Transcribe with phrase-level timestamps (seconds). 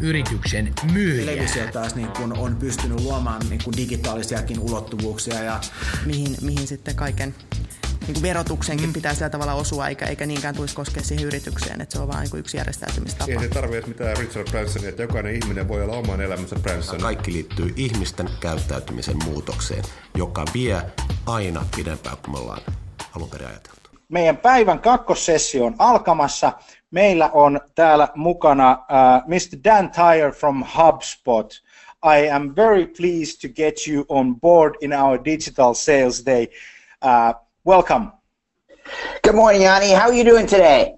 [0.00, 1.26] yrityksen myyjää.
[1.26, 5.42] Televisio taas niin kun on pystynyt luomaan niin kun digitaalisiakin ulottuvuuksia.
[5.42, 5.60] Ja...
[6.06, 7.34] Mihin, mihin sitten kaiken
[8.06, 8.92] niin kuin verotuksenkin mm.
[8.92, 12.28] pitää sillä tavalla osua, eikä, eikä niinkään tulisi koskea siihen yritykseen, että se on vain
[12.32, 13.32] niin yksi järjestäytymistapa.
[13.32, 17.00] Ei se tarvitse mitään Richard Bransonia, että jokainen ihminen voi olla oman elämänsä Branson.
[17.00, 20.82] Kaikki liittyy ihmisten käyttäytymisen muutokseen, joka vie
[21.26, 22.62] aina pidempään kuin me ollaan
[23.16, 23.83] alun perin ajateltu.
[24.08, 26.52] Meidän päivän kakkossessio on alkamassa.
[26.90, 29.58] Meillä on täällä mukana uh, Mr.
[29.64, 31.62] Dan Tyre from HubSpot.
[32.04, 36.48] I am very pleased to get you on board in our digital sales day.
[37.04, 37.34] Uh,
[37.66, 38.06] welcome.
[39.22, 39.94] Good morning, Jani.
[39.94, 40.94] How are you doing today?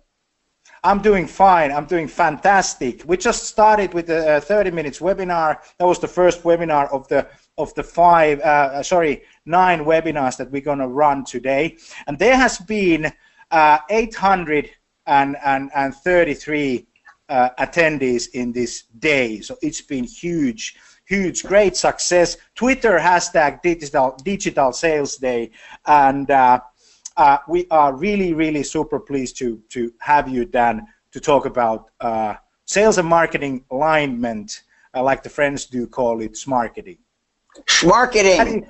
[0.82, 1.72] I'm doing fine.
[1.72, 3.02] I'm doing fantastic.
[3.06, 5.58] We just started with a 30 minutes webinar.
[5.78, 7.26] That was the first webinar of the
[7.58, 11.76] of the five, uh, sorry, nine webinars that we're going to run today.
[12.06, 13.12] And there has been
[13.50, 14.70] uh, 800
[15.06, 16.86] and, and, and 33
[17.28, 19.40] uh, attendees in this day.
[19.40, 22.36] So it's been huge, huge, great success.
[22.54, 25.50] Twitter hashtag digital digital sales day,
[25.86, 26.60] and uh,
[27.16, 31.90] uh, we are really, really super pleased to to have you, Dan, to talk about
[32.00, 32.34] uh,
[32.64, 34.62] sales and marketing alignment,
[34.94, 36.98] uh, like the friends do call it, marketing.
[37.64, 38.68] Schmarketing.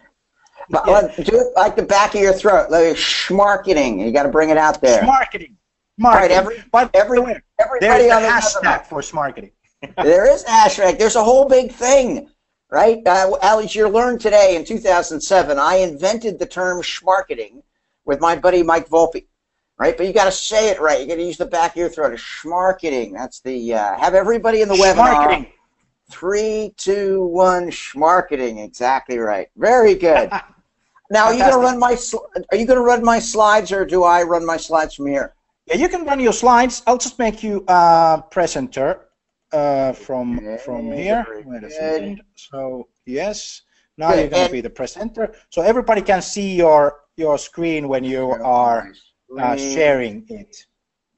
[0.68, 1.12] Yeah.
[1.22, 2.70] Do it like the back of your throat.
[2.70, 4.04] Like schmarketing.
[4.04, 5.02] You got to bring it out there.
[5.02, 5.54] Schmarketing.
[5.98, 7.18] Right, every, but every,
[7.58, 9.52] everybody there's a hashtag for smarketing.
[9.96, 10.98] there is hashtag.
[10.98, 12.28] There's a whole big thing,
[12.70, 12.98] right?
[13.06, 17.62] Uh, as you learned today in 2007, I invented the term schmarketing
[18.04, 19.26] with my buddy Mike Volpe,
[19.78, 19.96] right?
[19.96, 21.00] But you got to say it right.
[21.00, 22.12] You got to use the back of your throat.
[22.18, 23.14] Schmarketing.
[23.14, 25.48] That's the uh, have everybody in the webinar.
[26.10, 27.70] Three, two, one.
[27.70, 28.64] Schmarketing.
[28.64, 29.48] Exactly right.
[29.56, 30.30] Very good.
[31.10, 31.96] now, are you going to run my?
[32.50, 35.34] Are you going to run my slides, or do I run my slides from here?
[35.66, 36.82] Yeah, you can run your slides.
[36.86, 39.06] I'll just make you a presenter
[39.52, 41.26] uh, from okay, from here.
[41.44, 42.22] Wait a second.
[42.36, 43.62] So yes,
[43.98, 44.20] now good.
[44.20, 45.34] you're going to be the presenter.
[45.50, 48.92] So everybody can see your your screen when you are
[49.38, 50.56] uh, sharing it.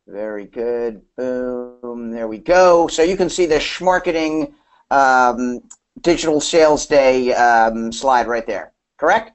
[0.07, 1.03] Very good.
[1.17, 2.11] Boom.
[2.11, 2.89] There we go.
[2.89, 4.55] So you can see the Schmarketing
[4.91, 5.61] um,
[6.01, 8.73] Digital Sales Day um, slide right there.
[8.97, 9.33] Correct?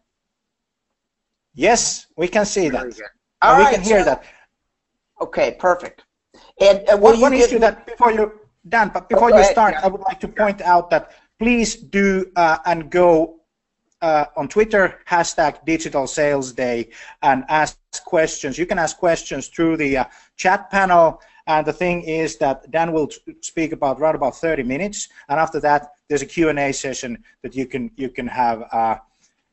[1.53, 2.86] Yes, we can see that.
[3.41, 4.24] All right, we can hear so, that.
[5.22, 6.03] Okay, perfect.
[6.59, 8.31] And uh, one, one issue that before you
[8.68, 12.59] Dan, but before you start, I would like to point out that please do uh,
[12.66, 13.42] and go
[14.02, 16.90] uh, on Twitter hashtag Digital Sales Day
[17.22, 18.58] and ask questions.
[18.58, 20.06] You can ask questions through the uh,
[20.38, 21.22] chat panel.
[21.48, 23.09] And the thing is that Dan will
[23.42, 27.66] speak about right about 30 minutes, and after that, there's a Q&A session that you
[27.66, 28.96] can you can have uh,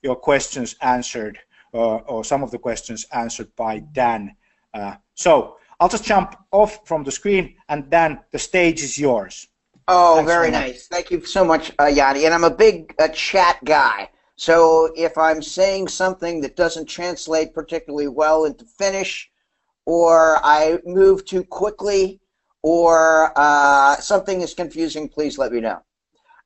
[0.02, 1.38] your questions answered,
[1.74, 4.36] uh, or some of the questions answered by Dan.
[4.72, 9.48] Uh, so I'll just jump off from the screen, and then the stage is yours.
[9.88, 10.86] Oh, Thanks very nice.
[10.86, 12.24] Thank you so much, uh, Jani.
[12.24, 14.08] And I'm a big uh, chat guy.
[14.36, 19.30] So if I'm saying something that doesn't translate particularly well into Finnish,
[19.86, 22.20] or I move too quickly,
[22.62, 25.82] or uh, something is confusing, please let me know.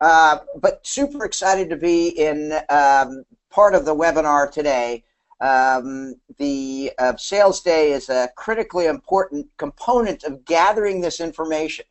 [0.00, 5.04] Uh, but super excited to be in um, part of the webinar today
[5.40, 11.84] um, the uh, sales day is a critically important component of gathering this information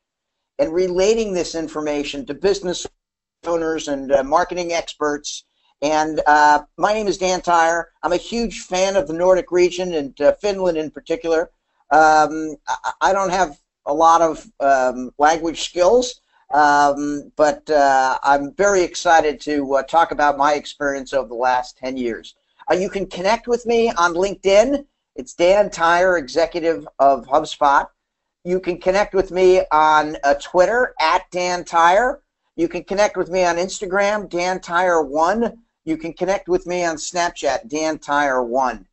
[0.59, 2.88] and relating this information to business
[3.45, 5.44] owners and uh, marketing experts.
[5.83, 7.89] And uh, my name is Dan Tyre.
[8.03, 11.51] I'm a huge fan of the Nordic region and uh, Finland in particular.
[11.91, 12.56] Um,
[13.01, 16.21] I don't have a lot of um, language skills,
[16.53, 21.77] um, but uh, I'm very excited to uh, talk about my experience over the last
[21.80, 22.33] 10 years.
[22.71, 24.86] Uh, you can connect with me on LinkedIn.
[25.18, 27.88] It's Dan Tyre, executive of HubSpot.
[28.45, 32.24] You can connect with me on uh, Twitter at Dan Tyre.
[32.56, 35.62] You can connect with me on Instagram, Dan Tyre One.
[35.85, 38.88] You can connect with me on Snapchat, Dan Tyre One.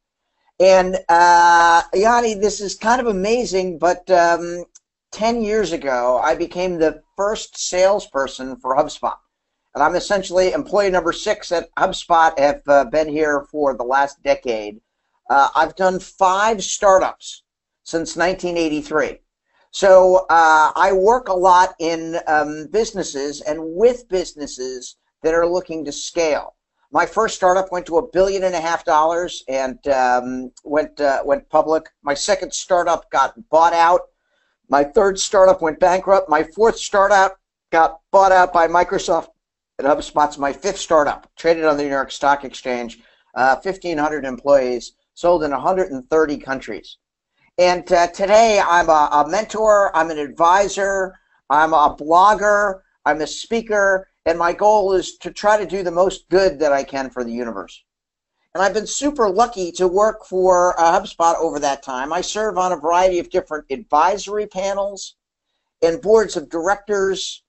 [0.59, 4.65] And uh, Jani, this is kind of amazing, but um,
[5.13, 9.17] 10 years ago, I became the first salesperson for HubSpot.
[9.75, 14.23] And I'm essentially employee number six at HubSpot, have uh, been here for the last
[14.23, 14.81] decade.
[15.31, 17.45] Uh, I've done five startups
[17.85, 19.19] since 1983.
[19.71, 25.85] So uh, I work a lot in um, businesses and with businesses that are looking
[25.85, 26.57] to scale.
[26.93, 31.23] My first startup went to a billion and a half dollars and um, went uh,
[31.25, 31.85] went public.
[32.03, 34.01] My second startup got bought out.
[34.69, 36.29] My third startup went bankrupt.
[36.29, 37.39] My fourth startup
[37.71, 39.29] got bought out by Microsoft.
[39.79, 42.99] And HubSpot's my fifth startup, traded on the New York Stock Exchange,
[43.35, 46.99] uh, 1,500 employees, sold in 130 countries.
[47.57, 51.15] And uh, today I'm a, a mentor, I'm an advisor,
[51.49, 55.91] I'm a blogger, I'm a speaker, and my goal is to try to do the
[55.91, 57.83] most good that I can for the universe.
[58.55, 62.13] And I've been super lucky to work for uh, HubSpot over that time.
[62.13, 65.15] I serve on a variety of different advisory panels
[65.83, 67.43] and boards of directors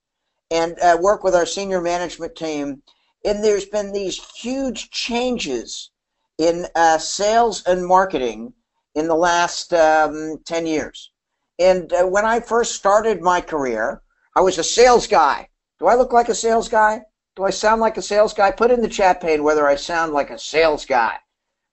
[0.52, 2.84] and uh, work with our senior management team.
[3.26, 5.92] And there's been these huge changes
[6.38, 8.54] in uh, sales and marketing
[8.96, 11.12] in the last um, 10 years.
[11.60, 14.02] And uh, when I first started my career,
[14.36, 15.50] I was a sales guy.
[15.81, 17.01] Do I look like a sales guy?
[17.36, 18.51] Do I sound like a sales guy?
[18.51, 21.18] Put in the chat pane whether I sound like a sales guy,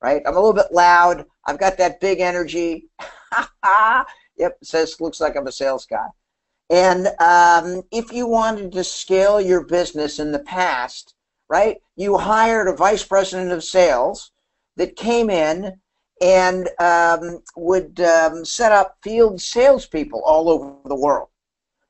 [0.00, 0.22] right?
[0.25, 1.26] I'm a little bit loud.
[1.44, 2.88] I've got that big energy.
[4.38, 6.06] yep, says looks like I'm a sales guy.
[6.70, 11.14] And um, if you wanted to scale your business in the past,
[11.50, 14.32] right, you hired a vice president of sales
[14.76, 15.78] that came in
[16.22, 21.28] and um, would um, set up field salespeople all over the world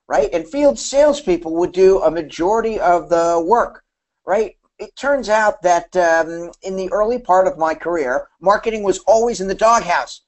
[0.09, 0.31] right?
[0.33, 3.85] And field salespeople would do a majority of the work,
[4.27, 4.57] right?
[4.79, 9.41] It turns out that um, in the early part of my career, marketing was always
[9.41, 10.23] in the doghouse,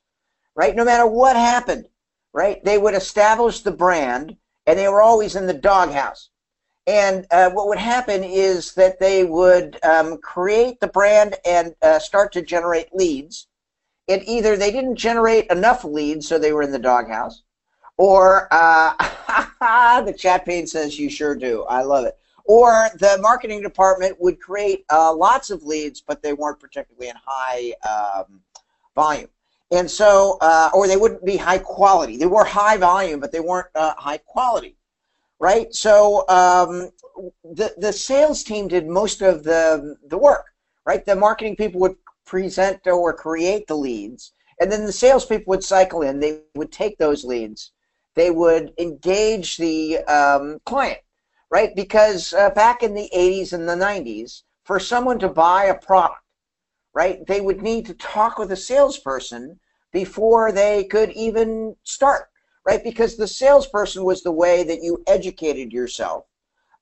[0.54, 0.76] right?
[0.76, 1.86] No matter what happened,
[2.32, 2.62] right?
[2.64, 4.36] They would establish the brand
[4.66, 6.30] and they were always in the doghouse.
[6.86, 11.98] And uh, what would happen is that they would um, create the brand and uh,
[11.98, 13.46] start to generate leads.
[14.08, 17.42] And either they didn't generate enough leads, so they were in the doghouse,
[18.00, 18.94] or uh,
[20.06, 21.64] the chat pane says you sure do.
[21.64, 22.16] I love it.
[22.46, 27.16] Or the marketing department would create uh, lots of leads, but they weren't particularly in
[27.22, 28.40] high um,
[28.94, 29.28] volume.
[29.70, 32.16] And so, uh, or they wouldn't be high quality.
[32.16, 34.76] They were high volume, but they weren't uh, high quality,
[35.38, 35.72] right?
[35.74, 36.90] So um,
[37.44, 40.46] the the sales team did most of the the work,
[40.86, 41.04] right?
[41.04, 46.00] The marketing people would present or create the leads, and then the salespeople would cycle
[46.00, 46.18] in.
[46.18, 47.72] They would take those leads
[48.20, 51.00] they would engage the um, client,
[51.50, 51.74] right?
[51.74, 56.20] Because uh, back in the 80s and the 90s, for someone to buy a product,
[56.92, 59.58] right, they would need to talk with a salesperson
[59.90, 62.28] before they could even start,
[62.66, 62.84] right?
[62.84, 66.26] Because the salesperson was the way that you educated yourself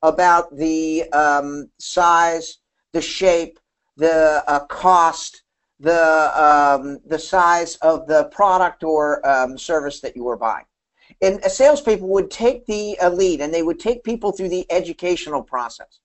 [0.02, 2.58] about the um, size,
[2.92, 3.60] the shape,
[3.96, 5.44] the uh, cost,
[5.78, 6.02] the
[6.34, 10.64] um, the size of the product or um, service that you were buying
[11.20, 14.70] and a salespeople would take the uh, lead and they would take people through the
[14.70, 16.00] educational process.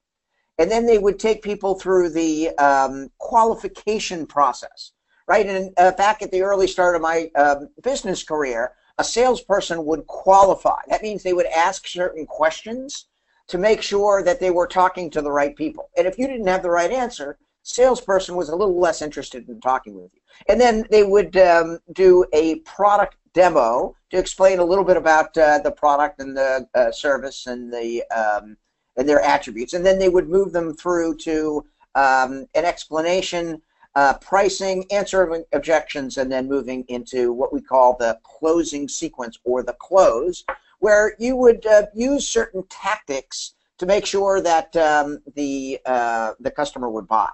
[0.57, 4.91] And then they would take people through the um, qualification process,
[5.27, 5.45] right?
[5.45, 10.05] And uh, back at the early start of my um, business career, a salesperson would
[10.05, 10.79] qualify.
[10.87, 13.07] That means they would ask certain questions
[13.47, 15.89] to make sure that they were talking to the right people.
[15.97, 19.59] And if you didn't have the right answer, salesperson was a little less interested in
[19.59, 20.21] talking with you.
[20.47, 25.37] And then they would um, do a product demo to explain a little bit about
[25.37, 28.57] uh, the product and the uh, service and the um,
[28.95, 33.61] and their attributes, and then they would move them through to um, an explanation,
[33.95, 39.63] uh, pricing, answering objections, and then moving into what we call the closing sequence or
[39.63, 40.43] the close,
[40.79, 46.51] where you would uh, use certain tactics to make sure that um, the uh, the
[46.51, 47.29] customer would buy,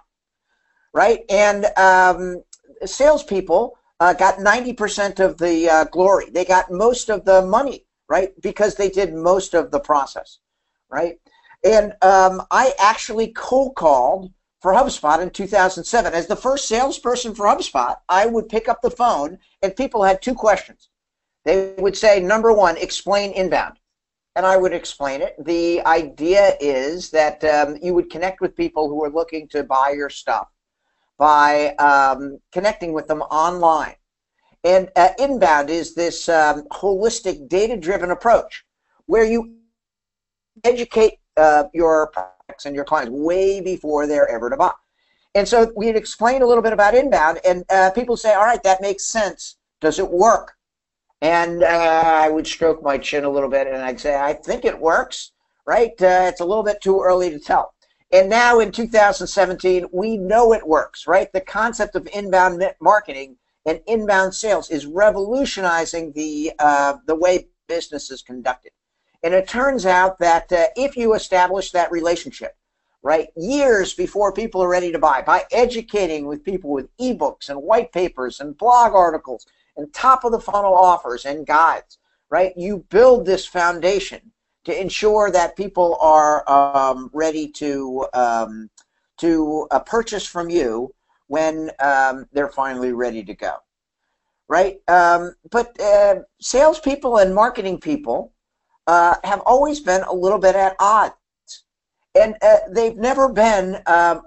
[0.94, 1.26] right?
[1.30, 2.44] And um,
[2.86, 6.30] salespeople uh, got 90% of the uh, glory.
[6.30, 8.30] They got most of the money, right?
[8.42, 10.40] Because they did most of the process,
[10.90, 11.20] right?
[11.64, 16.14] And um, I actually cold called for HubSpot in 2007.
[16.14, 20.22] As the first salesperson for HubSpot, I would pick up the phone and people had
[20.22, 20.90] two questions.
[21.46, 23.80] They would say, number one, explain inbound.
[24.36, 25.36] And I would explain it.
[25.44, 29.92] The idea is that um, you would connect with people who are looking to buy
[29.96, 30.48] your stuff
[31.20, 33.96] by um, connecting with them online.
[34.64, 38.66] And uh, inbound is this um, holistic, data driven approach
[39.06, 39.58] where you
[40.64, 44.72] educate uh, your products and your clients way before they're ever to buy.
[45.36, 48.64] And so we'd explain a little bit about inbound, and uh, people say, all right,
[48.64, 49.58] that makes sense.
[49.80, 50.54] Does it work?
[51.22, 51.68] And uh,
[52.06, 55.32] I would stroke my chin a little bit, and I'd say, I think it works,
[55.68, 55.92] right?
[56.02, 57.74] Uh, it's a little bit too early to tell.
[58.12, 61.32] And now in 2017, we know it works, right?
[61.32, 68.10] The concept of inbound marketing and inbound sales is revolutionizing the, uh, the way business
[68.10, 68.72] is conducted.
[69.22, 72.56] And it turns out that uh, if you establish that relationship,
[73.04, 77.62] right, years before people are ready to buy, by educating with people with ebooks and
[77.62, 79.46] white papers and blog articles
[79.78, 82.00] and top of the funnel offers and guides,
[82.32, 84.32] right, you build this foundation
[84.66, 88.70] to ensure that people are um, ready to um,
[89.18, 90.94] to uh, purchase from you
[91.28, 93.56] when um, they're finally ready to go,
[94.48, 94.80] right?
[94.88, 98.34] Um, but uh, salespeople and marketing people
[98.88, 101.14] uh, have always been a little bit at odds,
[102.20, 104.24] and uh, they've never been um,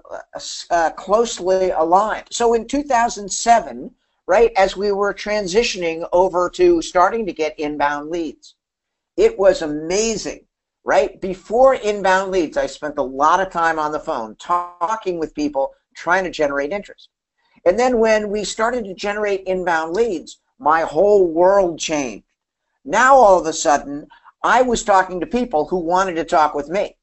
[0.69, 2.27] uh, closely aligned.
[2.31, 3.91] So in 2007,
[4.27, 8.55] right, as we were transitioning over to starting to get inbound leads,
[9.17, 10.45] it was amazing
[10.83, 11.19] right?
[11.21, 15.73] Before inbound leads, I spent a lot of time on the phone talking with people,
[15.95, 17.09] trying to generate interest.
[17.65, 22.25] And then when we started to generate inbound leads, my whole world changed.
[22.83, 24.07] Now all of a sudden,
[24.43, 26.97] I was talking to people who wanted to talk with me.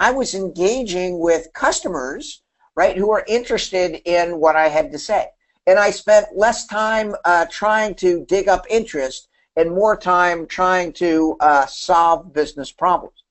[0.00, 2.42] I was engaging with customers,
[2.74, 5.28] right, who are interested in what I had to say.
[5.68, 10.92] And I spent less time uh, trying to dig up interest and more time trying
[10.92, 13.24] to uh, solve business problems,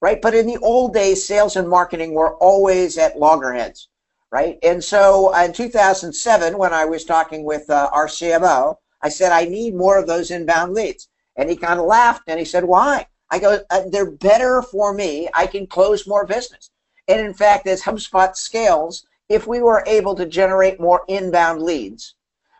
[0.00, 0.22] right?
[0.22, 3.88] But in the old days, sales and marketing were always at loggerheads,
[4.30, 4.58] right?
[4.62, 9.32] And so uh, in 2007, when I was talking with uh, our CMO, I said,
[9.32, 11.08] I need more of those inbound leads.
[11.36, 13.06] And he kind of laughed and he said, why?
[13.30, 15.28] I go, uh, they're better for me.
[15.34, 16.70] I can close more business.
[17.08, 22.14] And in fact, as HubSpot scales, if we were able to generate more inbound leads,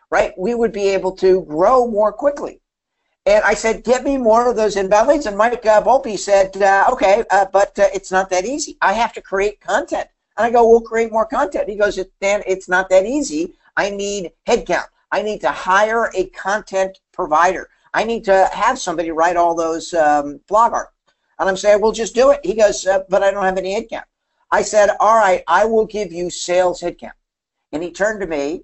[0.09, 2.60] right, we would be able to grow more quickly
[3.25, 5.25] and I said, get me more of those leads.
[5.25, 8.77] And Mike uh, Volpe said, uh, okay, uh, but uh, it's not that easy.
[8.81, 10.07] I have to create content.
[10.37, 11.69] And I go, we'll create more content.
[11.69, 13.53] He goes, Dan, it's not that easy.
[13.77, 14.87] I need headcount.
[15.11, 17.69] I need to hire a content provider.
[17.93, 20.95] I need to have somebody write all those um, blog articles.
[21.37, 22.39] And I'm saying, we'll just do it.
[22.43, 24.03] He goes, uh, but I don't have any headcount.
[24.49, 27.11] I said, all right, I will give you sales headcount.
[27.71, 28.63] And he turned to me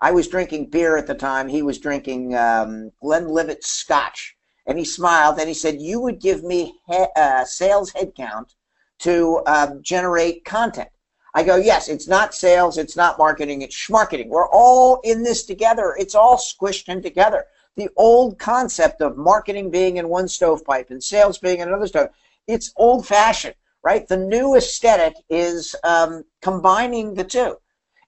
[0.00, 1.48] I was drinking beer at the time.
[1.48, 4.36] He was drinking um, Glenlivet Scotch,
[4.66, 8.54] and he smiled and he said, "You would give me he- uh, sales headcount
[9.00, 10.90] to um, generate content."
[11.34, 14.28] I go, "Yes, it's not sales, it's not marketing, it's schmarketing.
[14.28, 15.96] We're all in this together.
[15.98, 21.02] It's all squished in together." The old concept of marketing being in one stovepipe and
[21.02, 22.08] sales being in another stove,
[22.46, 24.06] it's old-fashioned, right?
[24.08, 27.58] The new aesthetic is um, combining the two.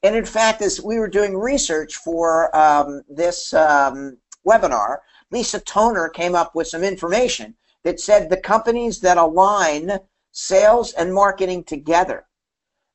[0.03, 4.99] And in fact, as we were doing research for um, this um, webinar,
[5.31, 9.99] Lisa Toner came up with some information that said the companies that align
[10.31, 12.27] sales and marketing together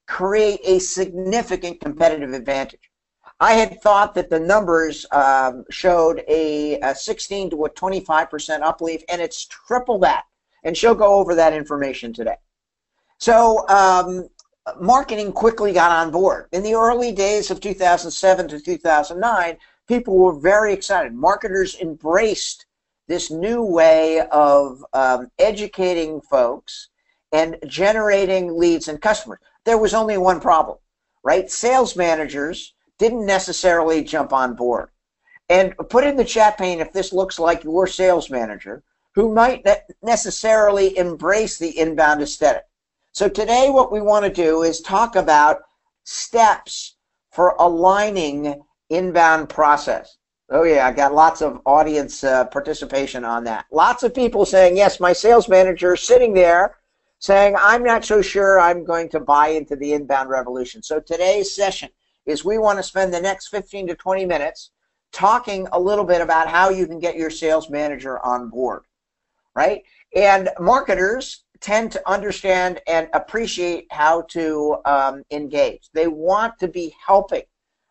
[0.08, 2.90] create a significant competitive advantage.
[3.40, 9.04] I had thought that the numbers um, showed a, a 16 to a 25% uplift,
[9.10, 10.24] and it's triple that.
[10.64, 12.38] And she'll go over that information today.
[13.18, 14.30] So um,
[14.80, 16.48] marketing quickly got on board.
[16.52, 21.14] In the early days of 2007 to 2009, people were very excited.
[21.14, 22.66] Marketers embraced
[23.08, 26.90] this new way of um, educating folks
[27.32, 29.40] and generating leads and customers.
[29.66, 30.78] There was only one problem,
[31.24, 31.50] right?
[31.52, 34.90] Sales managers didn't necessarily jump on board.
[35.50, 38.84] And put in the chat pane if this looks like your sales manager
[39.16, 39.68] who might
[40.02, 42.64] necessarily embrace the inbound aesthetic.
[43.14, 45.62] So today what we want to do is talk about
[46.04, 46.96] steps
[47.32, 50.18] for aligning inbound process.
[50.50, 53.66] Oh yeah, I got lots of audience uh, participation on that.
[53.72, 56.78] Lots of people saying, yes, my sales manager is sitting there
[57.20, 60.82] saying, I'm not so sure I'm going to buy into the inbound revolution.
[60.82, 61.90] So today's session
[62.26, 64.72] is we want to spend the next 15 to 20 minutes
[65.12, 68.86] talking a little bit about how you can get your sales manager on board,
[69.56, 69.84] right?
[70.16, 75.90] And marketers tend to understand and appreciate how to um, engage.
[75.94, 77.44] They want to be helping.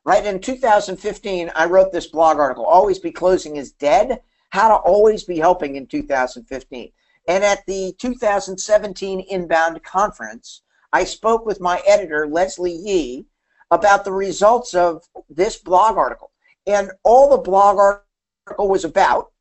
[0.04, 4.74] Right in 2015, I wrote this blog article, Always Be Closing is Dead, How to
[4.74, 6.92] Always Be Helping in 2015.
[7.28, 10.62] And at the 2017 Inbound Conference,
[10.92, 13.24] I spoke with my editor, Leslie Ye,
[13.70, 16.30] about the results of this blog article.
[16.66, 17.78] And all the blog
[18.46, 19.32] article was about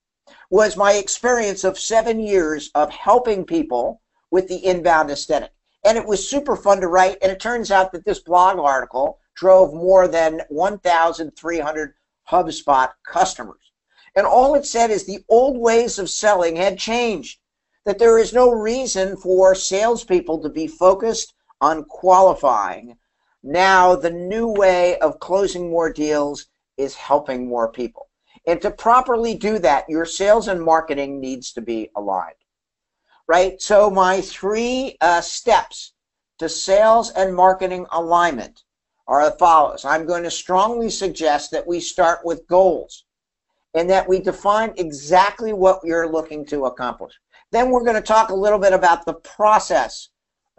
[0.50, 5.52] was my experience of seven years of helping people with the inbound aesthetic.
[5.86, 7.18] And it was super fun to write.
[7.22, 11.94] And it turns out that this blog article drove more than 1,300
[12.30, 13.72] HubSpot customers.
[14.16, 17.40] And all it said is the old ways of selling had changed,
[17.86, 22.98] that there is no reason for salespeople to be focused on qualifying.
[23.44, 26.48] Now, the new way of closing more deals
[26.78, 28.10] is helping more people.
[28.46, 32.36] And to properly do that, your sales and marketing needs to be aligned.
[33.32, 33.62] Right?
[33.62, 35.94] So, my three uh, steps
[36.40, 38.66] to sales and marketing alignment
[39.08, 39.86] are as follows.
[39.86, 43.06] I'm going to strongly suggest that we start with goals
[43.74, 47.14] and that we define exactly what you're looking to accomplish.
[47.54, 50.10] Then we're going to talk a little bit about the process.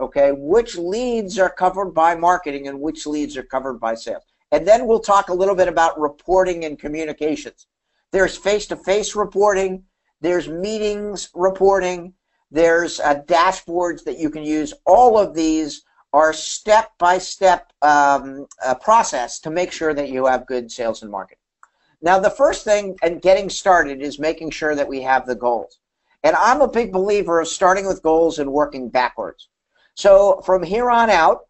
[0.01, 4.23] Okay, which leads are covered by marketing and which leads are covered by sales.
[4.51, 7.67] And then we'll talk a little bit about reporting and communications.
[8.11, 9.83] There's face to face reporting,
[10.21, 12.15] there's meetings reporting,
[12.53, 14.73] there's uh, dashboards that you can use.
[14.85, 15.81] All of these
[16.13, 21.01] are step by step um, uh, process to make sure that you have good sales
[21.01, 21.39] and marketing.
[22.03, 25.79] Now, the first thing and getting started is making sure that we have the goals.
[26.23, 29.49] And I'm a big believer of starting with goals and working backwards.
[29.95, 31.45] So from here on out,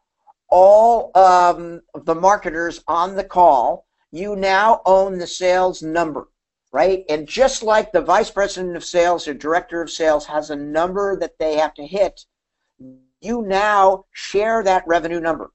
[0.49, 6.27] all um, the marketers on the call, you now own the sales number,
[6.73, 7.05] right?
[7.07, 11.17] And just like the vice president of sales or director of sales has a number
[11.19, 12.25] that they have to hit,
[13.21, 15.51] you now share that revenue number.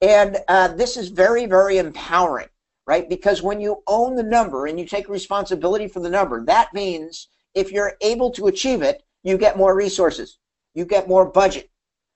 [0.00, 2.48] And uh, this is very, very empowering
[2.86, 3.08] right?
[3.08, 7.28] Because when you own the number and you take responsibility for the number, that means
[7.54, 10.38] if you're able to achieve it, you get more resources,
[10.74, 11.68] you get more budget,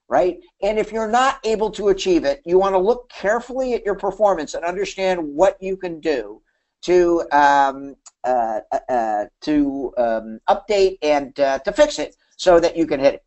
[0.09, 0.39] right?
[0.63, 3.97] And if you're not able to achieve it, you want to look carefully at your
[3.97, 6.41] performance and understand what you can do
[6.83, 7.95] to um,
[8.25, 13.01] uh, uh, uh to um, update and uh, to fix it so that you can
[13.01, 13.25] hit it.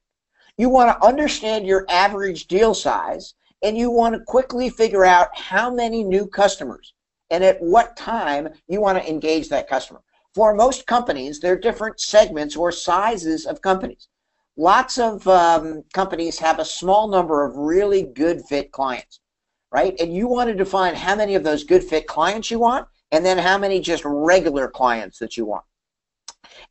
[0.57, 3.33] You want to understand your average deal size,
[3.63, 6.93] and you want to quickly figure out how many new customers
[7.31, 10.01] and at what time you want to engage that customer.
[10.35, 14.07] For most companies, there are different segments or sizes of companies.
[14.57, 19.19] Lots of um, companies have a small number of really good fit clients,
[19.71, 19.95] right?
[19.99, 23.23] And you want to define how many of those good fit clients you want, and
[23.23, 25.63] then how many just regular clients that you want.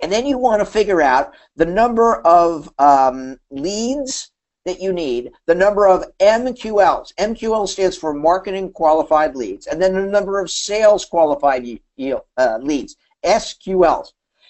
[0.01, 4.33] And then you want to figure out the number of um, leads
[4.65, 7.15] that you need, the number of MQLs.
[7.15, 11.79] MQL stands for Marketing Qualified Leads, and then the number of Sales Qualified
[12.37, 14.09] uh, Leads, SQLs.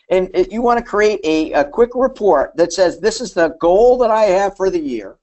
[0.09, 3.99] And you want to create a, a quick report that says this is the goal
[3.99, 5.17] that I have for the year,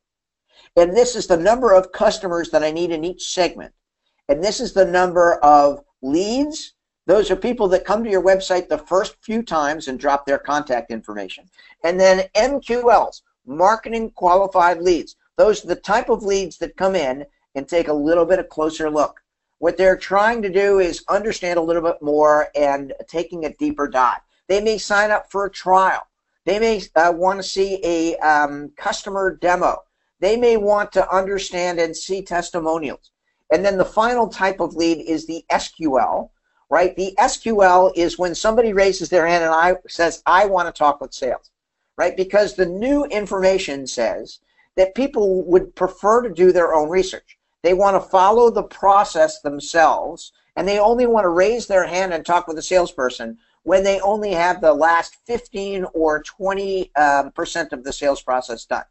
[0.75, 3.73] and this is the number of customers that I need in each segment,
[4.27, 6.73] and this is the number of leads.
[7.05, 10.37] Those are people that come to your website the first few times and drop their
[10.37, 11.45] contact information.
[11.83, 15.15] And then MQLs marketing qualified leads.
[15.37, 18.49] Those are the type of leads that come in and take a little bit of
[18.49, 19.21] closer look.
[19.57, 23.87] What they're trying to do is understand a little bit more and taking a deeper
[23.87, 24.21] dive.
[24.47, 26.01] They may sign up for a trial.
[26.45, 29.83] They may uh, want to see a um, customer demo.
[30.19, 33.11] They may want to understand and see testimonials.
[33.51, 36.29] And then the final type of lead is the SQL,
[36.69, 36.95] right?
[36.95, 41.01] The SQL is when somebody raises their hand and I says, I want to talk
[41.01, 41.49] with sales
[41.99, 42.15] right?
[42.15, 44.39] Because the new information says
[44.77, 47.37] that people would prefer to do their own research.
[47.61, 52.13] They want to follow the process themselves, and they only want to raise their hand
[52.13, 57.31] and talk with a salesperson when they only have the last 15 or 20 um,
[57.33, 58.85] percent of the sales process done.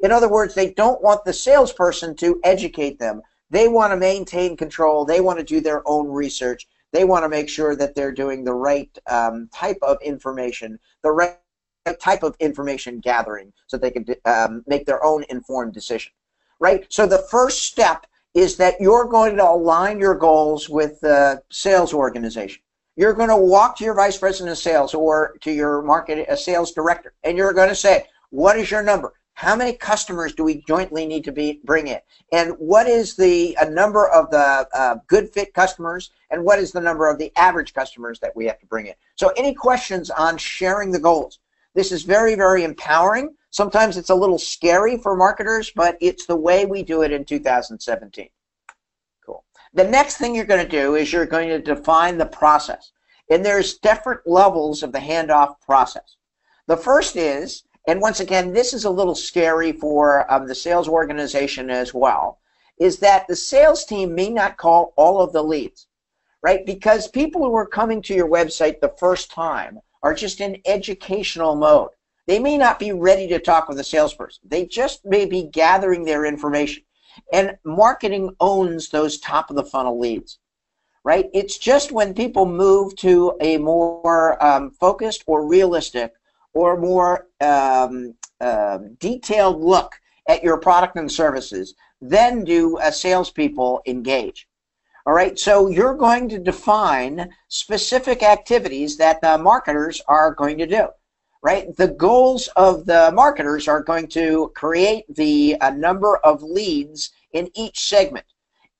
[0.00, 3.22] In other words, they don't want the salesperson to educate them.
[3.50, 5.04] They want to maintain control.
[5.04, 6.66] They want to do their own research.
[6.92, 11.10] They want to make sure that they're doing the right um, type of information, the
[11.10, 11.38] right
[12.00, 16.12] type of information gathering so they can um, make their own informed decision,
[16.60, 16.86] right?
[16.90, 21.94] So the first step is that you're going to align your goals with the sales
[21.94, 22.62] organization.
[22.96, 26.36] You're going to walk to your vice president of sales or to your market a
[26.36, 29.14] sales director, and you're going to say, "What is your number?
[29.38, 32.00] How many customers do we jointly need to be bring in?
[32.32, 36.10] And what is the number of the uh, good fit customers?
[36.32, 38.94] And what is the number of the average customers that we have to bring in?
[39.14, 41.38] So, any questions on sharing the goals?
[41.76, 43.36] This is very, very empowering.
[43.50, 47.24] Sometimes it's a little scary for marketers, but it's the way we do it in
[47.24, 48.28] 2017.
[49.24, 49.44] Cool.
[49.72, 52.90] The next thing you're going to do is you're going to define the process.
[53.30, 56.16] And there's different levels of the handoff process.
[56.66, 60.88] The first is, and once again, this is a little scary for um, the sales
[60.88, 62.38] organization as well,
[62.78, 65.86] is that the sales team may not call all of the leads,
[66.42, 66.66] right?
[66.66, 71.56] Because people who are coming to your website the first time are just in educational
[71.56, 71.88] mode.
[72.26, 74.42] They may not be ready to talk with a salesperson.
[74.46, 76.82] They just may be gathering their information.
[77.32, 80.38] And marketing owns those top of the funnel leads,
[81.04, 81.30] right?
[81.32, 86.12] It's just when people move to a more um, focused or realistic
[86.58, 89.92] or more um, uh, detailed look
[90.28, 94.48] at your product and services, then do uh, salespeople engage.
[95.06, 100.66] All right, so you're going to define specific activities that the marketers are going to
[100.66, 100.88] do
[101.42, 101.74] right?
[101.76, 107.48] The goals of the marketers are going to create the uh, number of leads in
[107.54, 108.26] each segment.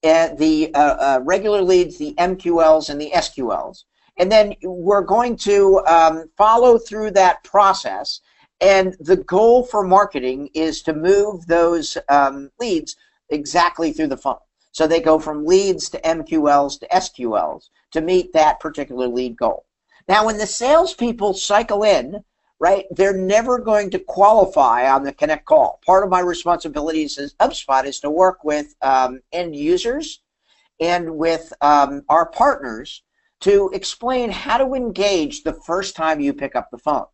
[0.02, 3.84] Uh, the uh, regular leads, the MQLs, and the SQLs.
[4.18, 8.20] And then we're going to um, follow through that process.
[8.60, 12.96] And the goal for marketing is to move those um, leads
[13.30, 14.46] exactly through the funnel.
[14.72, 19.64] So they go from leads to MQLs to SQLs to meet that particular lead goal.
[20.08, 22.24] Now, when the salespeople cycle in,
[22.60, 22.86] right?
[22.90, 25.80] They're never going to qualify on the Connect call.
[25.86, 30.20] Part of my responsibilities as HubSpot is to work with um, end users
[30.80, 33.02] and with um, our partners
[33.40, 37.06] to explain how to engage the first time you pick up the phone,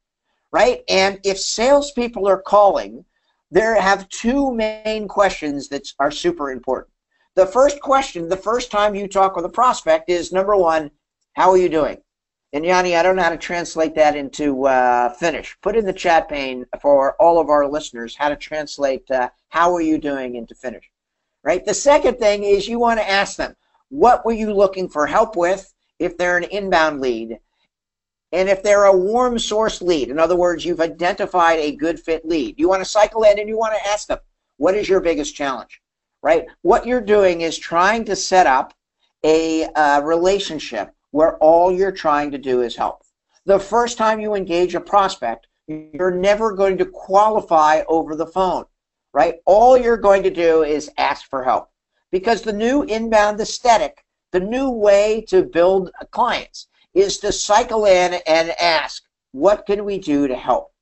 [0.52, 0.82] right?
[0.88, 3.04] And if salespeople are calling,
[3.50, 6.90] there have two main questions that are super important.
[7.34, 10.90] The first question, the first time you talk with a prospect is number one,
[11.34, 11.98] how are you doing?
[12.52, 15.56] And Jani, I don't know how to translate that into uh, Finnish.
[15.60, 19.74] Put in the chat pane for all of our listeners how to translate uh, how
[19.74, 20.88] are you doing into Finnish.
[21.42, 21.64] Right?
[21.64, 23.56] The second thing is you want to ask them,
[23.88, 27.38] what were you looking for help with if they're an inbound lead?
[28.32, 32.26] And if they're a warm source lead, in other words, you've identified a good fit
[32.26, 34.18] lead, you want to cycle in and you want to ask them,
[34.56, 35.80] what is your biggest challenge?
[36.22, 36.46] Right?
[36.62, 38.74] What you're doing is trying to set up
[39.24, 43.02] a uh, relationship where all you're trying to do is help.
[43.46, 48.64] The first time you engage a prospect, you're never going to qualify over the phone,
[49.12, 49.36] right?
[49.46, 51.70] All you're going to do is ask for help
[52.10, 54.03] because the new inbound aesthetic,
[54.34, 59.96] the new way to build clients is to cycle in and ask, what can we
[59.96, 60.72] do to help?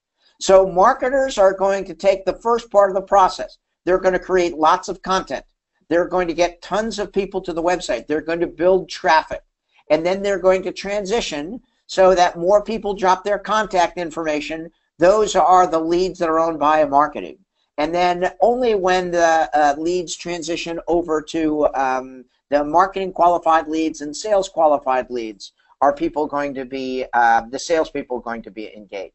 [0.41, 3.59] So marketers are going to take the first part of the process.
[3.85, 5.45] They're going to create lots of content.
[5.91, 8.07] They're going to get tons of people to the website.
[8.07, 9.43] They're going to build traffic
[9.91, 14.71] and then they're going to transition so that more people drop their contact information.
[14.99, 17.37] Those are the leads that are owned by marketing.
[17.77, 24.01] And then only when the uh, leads transition over to um, the marketing qualified leads
[24.01, 28.73] and sales qualified leads are people going to be, uh, the salespeople going to be
[28.77, 29.15] engaged.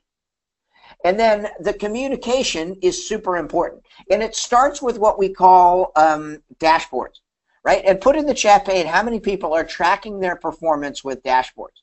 [1.05, 3.83] And then the communication is super important.
[4.11, 7.19] And it starts with what we call um, dashboards
[7.67, 7.83] right?
[7.85, 11.81] And put in the chat pane how many people are tracking their performance with dashboards,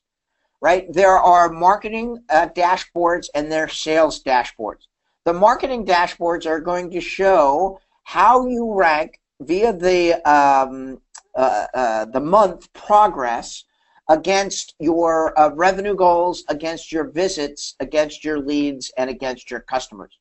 [0.59, 0.91] right?
[0.91, 4.87] There are marketing uh, dashboards and there are sales dashboards.
[5.25, 11.01] The marketing dashboards are going to show how you rank via the um,
[11.35, 13.63] the month progress
[14.09, 20.19] against your uh, revenue goals, against your visits, against your leads, and against your customers,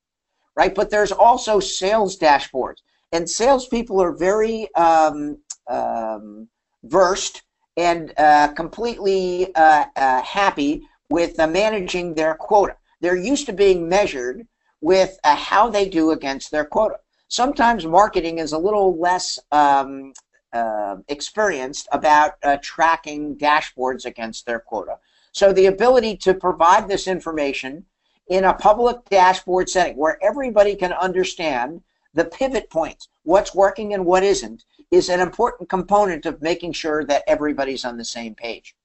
[0.57, 0.75] right?
[0.75, 2.79] But there's also sales dashboards,
[3.13, 6.49] and salespeople are very um, um,
[6.85, 7.43] versed
[7.77, 12.77] and uh, completely uh, uh, happy with uh, managing their quota.
[13.01, 14.47] They're used to being measured
[14.81, 16.97] with uh, how they do against their quota.
[17.29, 20.13] Sometimes marketing is a little less um,
[20.55, 24.99] uh, experienced about tracking dashboards against their quota.
[25.33, 27.85] So the ability to provide this information
[28.29, 31.83] in a public dashboard setting where everybody can understand
[32.15, 37.05] the pivot points, what's working and what isn't, is an important component of making sure
[37.05, 38.77] that everybody's on the same page.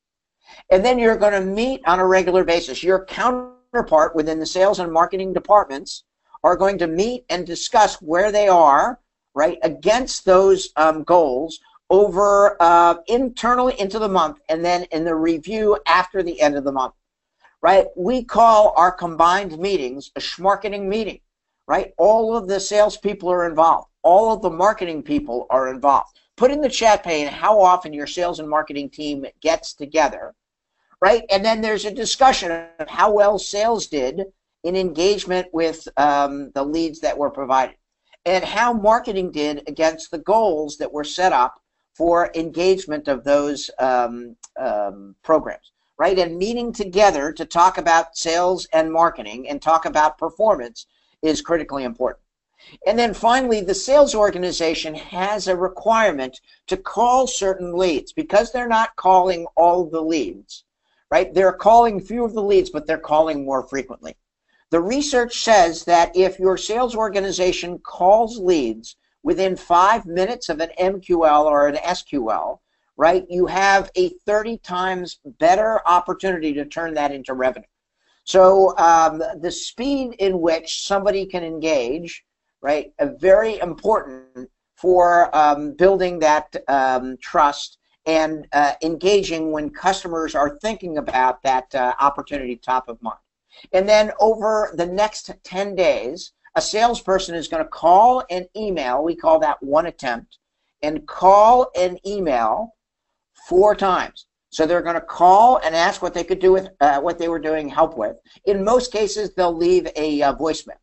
[0.71, 2.83] And then you're going to meet on a regular basis.
[2.83, 6.03] Your counterpart within the sales and marketing departments
[6.43, 8.99] are going to meet and discuss where they are,
[9.35, 15.15] right, against those um, goals over uh, internally into the month and then in the
[15.15, 16.93] review after the end of the month,
[17.61, 17.87] right?
[17.95, 21.19] We call our combined meetings a schmarketing meeting,
[21.67, 21.93] right?
[21.97, 26.19] All of the salespeople are involved all of the marketing people are involved.
[26.35, 30.33] Put in the chat pane how often your sales and marketing team gets together,
[31.01, 31.23] right?
[31.29, 34.23] And then there's a discussion of how well sales did
[34.63, 37.75] in engagement with um, the leads that were provided
[38.25, 41.61] and how marketing did against the goals that were set up
[41.93, 46.17] for engagement of those um, um, programs, right?
[46.17, 50.85] And meeting together to talk about sales and marketing and talk about performance
[51.21, 52.23] is critically important.
[52.85, 58.67] And then finally, the sales organization has a requirement to call certain leads because they're
[58.67, 60.65] not calling all the leads,
[61.09, 61.33] right?
[61.33, 64.15] They're calling few of the leads, but they're calling more frequently.
[64.71, 70.69] The research says that if your sales organization calls leads within five minutes of an
[70.79, 72.59] MQL or an SQL,
[72.95, 77.65] right, you have a 30 times better opportunity to turn that into revenue.
[78.25, 82.23] So um, the speed in which somebody can engage,
[82.61, 90.59] right, very important for um, building that um, trust and uh, engaging when customers are
[90.59, 93.17] thinking about that uh, opportunity top of mind.
[93.73, 99.03] And then over the next 10 days, a salesperson is going to call and email,
[99.03, 100.39] we call that one attempt,
[100.81, 102.75] and call and email
[103.47, 104.25] four times.
[104.51, 107.27] So they're going to call and ask what they could do with uh, what they
[107.27, 108.17] were doing help with.
[108.45, 110.79] In most cases, they'll leave a uh, voicemail.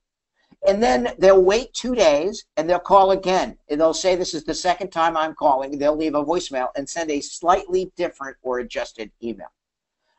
[0.67, 3.59] And then they'll wait two days and they'll call again.
[3.69, 5.79] And they'll say, This is the second time I'm calling.
[5.79, 9.53] They'll leave a voicemail and send a slightly different or adjusted email.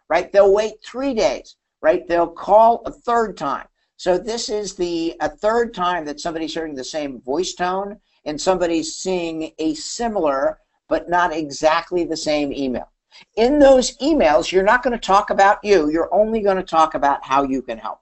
[0.10, 0.32] Right?
[0.32, 2.08] They'll wait three days right?
[2.08, 3.68] They'll call a third time.
[3.98, 8.40] So this is the a third time that somebody's hearing the same voice tone and
[8.40, 12.90] somebody's seeing a similar but not exactly the same email.
[13.36, 15.90] In those emails, you're not going to talk about you.
[15.90, 18.00] You're only going to talk about how you can help.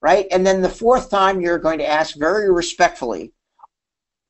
[0.00, 0.26] Right?
[0.30, 3.32] And then the fourth time, you're going to ask very respectfully,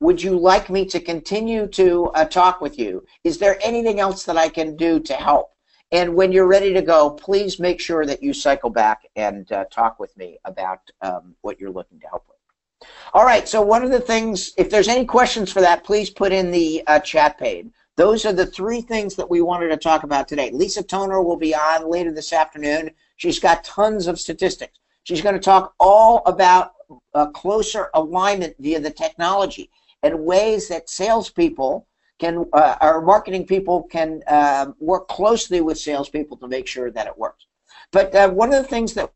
[0.01, 3.05] would you like me to continue to uh, talk with you?
[3.25, 5.51] Is there anything else that I can do to help?
[5.91, 9.65] And when you're ready to go, please make sure that you cycle back and uh,
[9.71, 12.89] talk with me about um, what you're looking to help with.
[13.15, 16.31] All right, so one of the things, if there's any questions for that, please put
[16.31, 17.73] in the uh, chat pane.
[17.97, 20.51] Those are the three things that we wanted to talk about today.
[20.53, 22.91] Lisa Toner will be on later this afternoon.
[23.17, 24.79] She's got tons of statistics.
[25.03, 26.75] She's going to talk all about
[27.15, 29.71] a closer alignment via the technology
[30.03, 31.88] and ways that salespeople
[32.19, 37.07] can uh, our marketing people can uh, work closely with salespeople to make sure that
[37.07, 37.47] it works.
[37.93, 39.13] But uh, one of the things that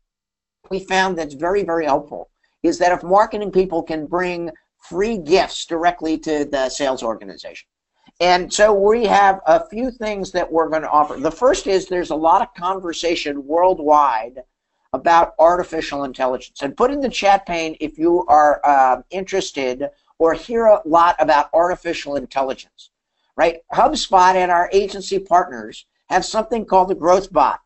[0.69, 2.29] we found that's very very helpful
[2.63, 7.67] is that if marketing people can bring free gifts directly to the sales organization.
[8.19, 11.17] And so we have a few things that we're going to offer.
[11.17, 14.43] The first is there's a lot of conversation worldwide
[14.93, 16.61] about artificial intelligence.
[16.61, 19.87] And put in the chat pane if you are uh, interested
[20.19, 22.91] or hear a lot about artificial intelligence
[23.35, 23.57] right?
[23.73, 27.59] HubSpot and our agency partners have something called the Growth Bot.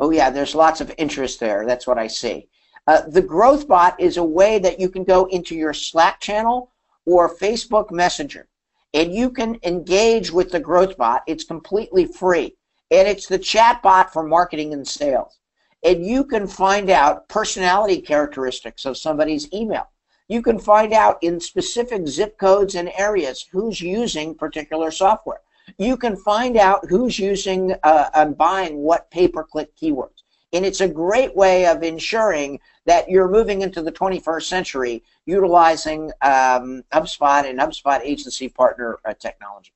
[0.00, 1.66] Oh, yeah, there's lots of interest there.
[1.66, 2.48] That's what I see.
[2.86, 6.70] Uh, the Growth Bot is a way that you can go into your Slack channel
[7.04, 8.48] or Facebook Messenger
[8.94, 11.22] and you can engage with the Growth Bot.
[11.26, 12.54] It's completely free.
[12.90, 15.38] And it's the chat bot for marketing and sales.
[15.84, 19.88] And you can find out personality characteristics of somebody's email
[20.28, 25.40] you can find out in specific zip codes and areas who's using particular software.
[25.78, 30.22] You can find out who's using uh, and buying what pay-per-click keywords.
[30.52, 36.10] And it's a great way of ensuring that you're moving into the 21st century utilizing
[36.22, 39.72] um, HubSpot and HubSpot agency partner uh, technology.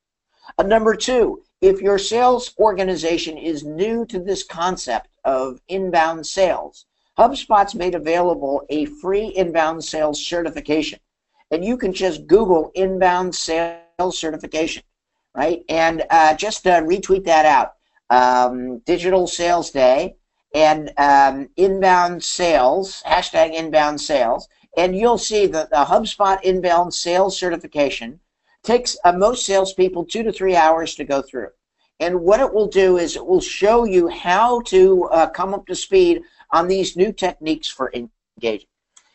[0.59, 6.87] Uh, number two, if your sales organization is new to this concept of inbound sales,
[7.23, 10.99] HubSpot's made available a free inbound sales certification.
[11.53, 14.83] And you can just Google inbound sales certification,
[15.33, 15.63] right?
[15.69, 17.75] And uh, just uh, retweet that out.
[18.11, 20.17] Um, Digital Sales Day
[20.53, 24.49] and um, inbound sales, hashtag inbound sales.
[24.77, 28.19] And you'll see that the HubSpot inbound sales certification
[28.65, 31.51] takes uh, most salespeople two to three hours to go through.
[32.01, 35.67] And what it will do is it will show you how to uh, come up
[35.67, 38.69] to speed on these new techniques for engaging.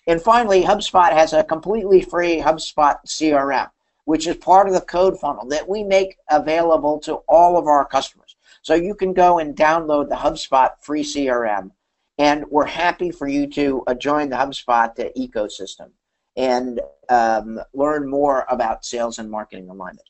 [0.08, 3.70] And finally, HubSpot has a completely free HubSpot CRM,
[4.06, 7.86] which is part of the code funnel that we make available to all of our
[7.86, 8.36] customers.
[8.62, 11.72] So you can go and download the HubSpot free CRM,
[12.18, 15.92] and we're happy for you to uh, join the HubSpot ecosystem
[16.38, 20.08] and um, learn more about sales and marketing alignment.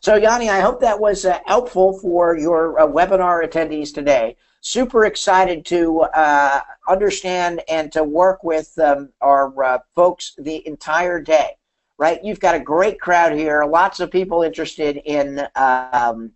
[0.00, 5.04] So, Jani, I hope that was uh, helpful for your uh, webinar attendees today super
[5.04, 11.56] excited to uh, understand and to work with um, our uh, folks the entire day.
[11.96, 13.64] Right, you've got a great crowd here.
[13.64, 16.30] Lots of people interested in um,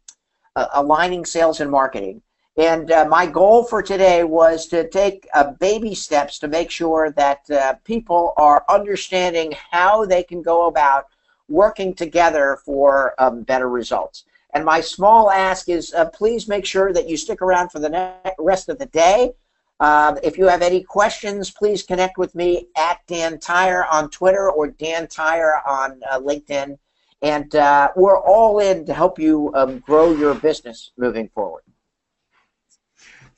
[0.57, 2.21] aligning sales and marketing.
[2.57, 7.11] And uh, my goal for today was to take uh, baby steps to make sure
[7.13, 11.07] that uh, people are understanding how they can go about
[11.49, 14.25] working together for um, better results.
[14.53, 18.15] And my small ask is uh, please make sure that you stick around for the
[18.39, 19.33] rest of the day.
[19.81, 24.51] Uh, if you have any questions, please connect with me at Dan Tyre on Twitter
[24.51, 26.79] or Dan Tyre on uh, LinkedIn.
[27.23, 31.63] And uh, we're all in to help you um, grow your business moving forward.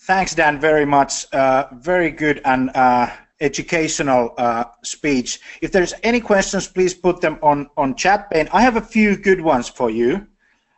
[0.01, 1.33] Thanks, Dan, very much.
[1.33, 5.41] Uh, very good and uh, educational uh, speech.
[5.63, 8.49] If there's any questions, please put them on on chat pane.
[8.53, 10.27] I have a few good ones for you.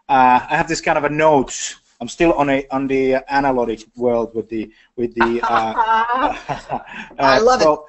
[0.08, 1.76] Uh, I have this kind of a notes.
[2.00, 5.40] I'm still on a on the analytic world with the with the.
[5.42, 5.74] Uh,
[7.18, 7.80] I love so, it.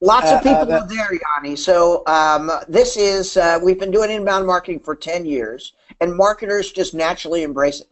[0.00, 1.56] Lots of people are there, Jani.
[1.56, 6.94] So um, this is we've been doing inbound marketing for 10 years, and marketers just
[6.94, 7.88] naturally embrace it.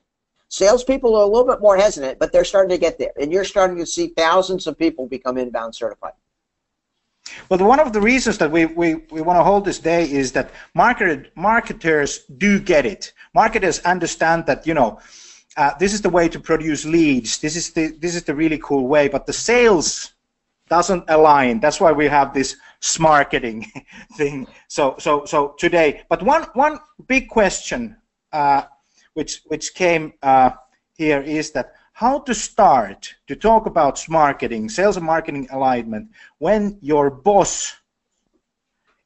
[0.48, 3.44] Salespeople are a little bit more hesitant, but they're starting to get there, and you're
[3.44, 6.12] starting to see thousands of people become inbound certified.
[7.48, 10.32] Well, one of the reasons that we, we, we want to hold this day is
[10.32, 13.12] that market, marketers do get it.
[13.34, 15.00] Marketers understand that, you know,
[15.56, 17.38] uh, this is the way to produce leads.
[17.38, 19.08] This is the this is the really cool way.
[19.08, 20.12] But the sales
[20.68, 21.60] doesn't align.
[21.60, 22.56] That's why we have this
[22.98, 23.70] marketing
[24.16, 24.46] thing.
[24.68, 26.02] So so so today.
[26.08, 27.96] But one one big question
[28.32, 28.62] uh,
[29.14, 30.50] which which came uh,
[30.96, 36.76] here is that how to start to talk about marketing, sales and marketing alignment when
[36.80, 37.76] your boss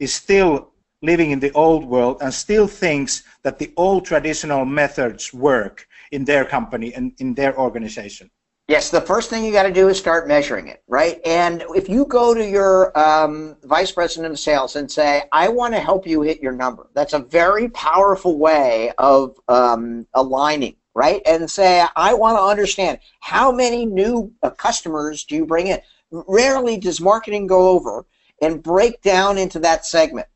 [0.01, 0.71] is still
[1.03, 6.25] living in the old world and still thinks that the old traditional methods work in
[6.25, 8.31] their company and in their organization.
[8.69, 11.21] Yes, the first thing you got to do is start measuring it, right?
[11.27, 15.75] And if you go to your um, vice president of sales and say, I want
[15.75, 21.23] to help you hit your number, that's a very powerful way of um, aligning, right?
[21.27, 25.81] And say, I want to understand how many new uh, customers do you bring in?
[26.11, 28.07] Rarely does marketing go over
[28.41, 30.27] and break down into that segment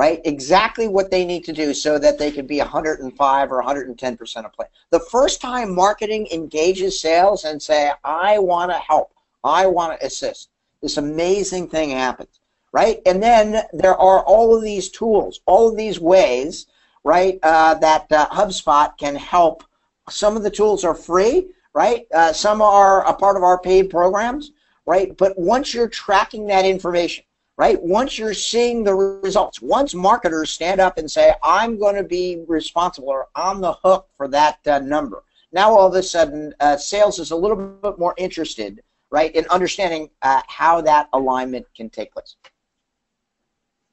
[0.00, 0.22] right?
[0.24, 4.52] Exactly what they need to do so that they can be 105 or 110% of
[4.54, 4.68] plan.
[4.88, 9.12] The first time marketing engages sales and say, I want to help,
[9.44, 10.48] I want to assist,
[10.80, 12.40] this amazing thing happens,
[12.72, 13.02] right?
[13.04, 16.66] And then there are all of these tools, all of these ways,
[17.04, 19.64] right, uh, that uh, HubSpot can help.
[20.10, 22.06] Some of the tools are free, right?
[22.12, 24.52] Uh, some are a part of our paid programs,
[24.86, 25.16] right?
[25.16, 27.24] But once you're tracking that information,
[27.56, 27.80] right?
[27.82, 32.42] Once you're seeing the results, once marketers stand up and say, I'm going to be
[32.48, 36.76] responsible or on the hook for that uh, number, now all of a sudden uh,
[36.76, 41.90] sales is a little bit more interested, right, in understanding uh, how that alignment can
[41.90, 42.36] take place.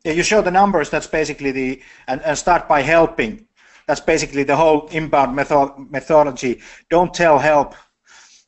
[0.04, 3.48] Yeah, you show the numbers, that's basically the, and, and start by helping.
[3.88, 6.62] That's basically the whole inbound method, methodology.
[6.90, 7.74] Don't tell, help.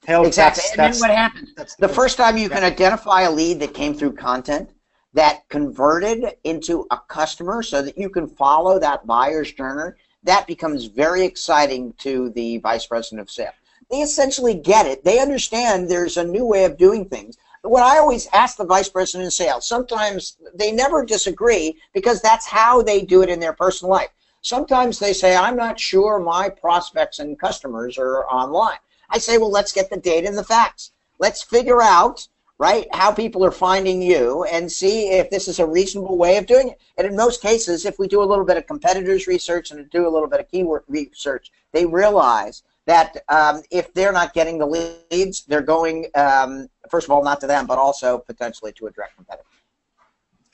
[0.06, 0.62] Help, exactly.
[0.62, 1.76] That's, and that's, then what happens?
[1.78, 4.72] The first time you can identify a lead that came through content,
[5.14, 10.86] that converted into a customer so that you can follow that buyer's journey, that becomes
[10.86, 13.54] very exciting to the vice president of sales.
[13.90, 15.04] They essentially get it.
[15.04, 17.38] They understand there's a new way of doing things.
[17.62, 22.46] What I always ask the vice president of sales, sometimes they never disagree because that's
[22.46, 24.10] how they do it in their personal life.
[24.42, 28.78] Sometimes they say, I'm not sure my prospects and customers are online.
[29.10, 30.92] I say, well, let's get the data and the facts.
[31.20, 32.28] Let's figure out
[32.60, 32.88] right?
[32.94, 36.70] How people are finding you and see if this is a reasonable way of doing
[36.70, 36.82] it.
[36.98, 40.06] And in most cases, if we do a little bit of competitors research and do
[40.06, 44.66] a little bit of keyword research, they realize that um, if they're not getting the
[44.66, 48.92] leads, they're going, um, first of all, not to them, but also potentially to a
[48.92, 49.48] direct competitor.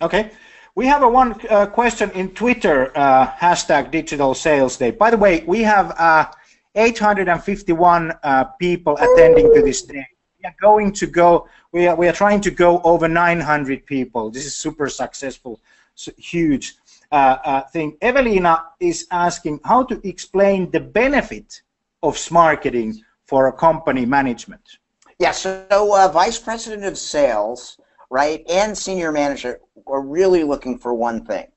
[0.02, 0.32] Okay.
[0.75, 4.91] We have a one uh, question in Twitter, uh, hashtag digital sales day.
[4.91, 6.25] By the way, we have uh,
[6.75, 10.05] 851 uh, people attending to this day.
[10.38, 14.29] We are going to go we are, we are trying to go over 900 people.
[14.29, 15.61] This is super successful,
[15.95, 16.75] so huge
[17.09, 17.97] uh, uh, thing.
[18.01, 21.61] Evelina is asking how to explain the benefit
[22.03, 24.61] of marketing for a company management.
[25.19, 25.65] Yeah, so
[26.13, 27.77] vice president of sales,
[28.10, 31.48] right, and senior manager are really looking for one thing,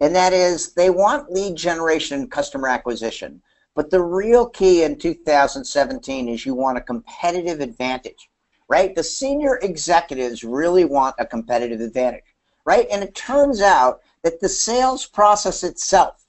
[0.00, 3.42] and that is they want lead generation and customer acquisition.
[3.74, 8.28] But the real key in 2017 is you want a competitive advantage
[8.70, 8.94] right?
[8.94, 12.86] The senior executives really want a competitive advantage, right?
[12.90, 16.24] And it turns out that the sales process itself,